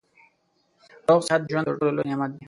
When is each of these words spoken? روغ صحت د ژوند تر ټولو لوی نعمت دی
روغ 1.07 1.19
صحت 1.27 1.41
د 1.43 1.47
ژوند 1.51 1.65
تر 1.67 1.73
ټولو 1.79 1.91
لوی 1.97 2.05
نعمت 2.09 2.29
دی 2.31 2.39